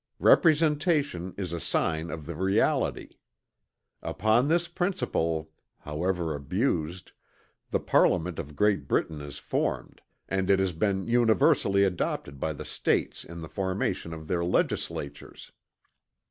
"Representation 0.17 1.35
is 1.37 1.53
a 1.53 1.59
sign 1.59 2.09
of 2.09 2.25
the 2.25 2.33
reality. 2.35 3.17
Upon 4.01 4.47
this 4.47 4.67
principle, 4.67 5.51
however 5.77 6.33
abused, 6.33 7.11
the 7.69 7.79
Parliament 7.79 8.39
of 8.39 8.55
Great 8.55 8.87
Britain 8.87 9.21
is 9.21 9.37
formed, 9.37 10.01
and 10.27 10.49
it 10.49 10.57
has 10.57 10.73
been 10.73 11.07
universally 11.07 11.83
adopted 11.83 12.39
by 12.39 12.51
the 12.51 12.65
States 12.65 13.23
in 13.23 13.41
the 13.41 13.47
formation 13.47 14.11
of 14.11 14.27
their 14.27 14.43
legislatures." 14.43 15.51